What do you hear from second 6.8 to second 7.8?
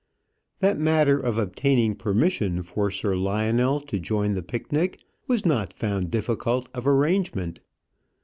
arrangement.